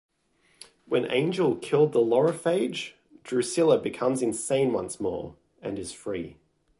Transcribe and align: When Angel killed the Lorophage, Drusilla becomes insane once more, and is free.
When 0.87 1.11
Angel 1.11 1.55
killed 1.57 1.91
the 1.93 1.99
Lorophage, 1.99 2.93
Drusilla 3.23 3.77
becomes 3.77 4.23
insane 4.23 4.73
once 4.73 4.99
more, 4.99 5.35
and 5.61 5.77
is 5.77 5.93
free. 5.93 6.37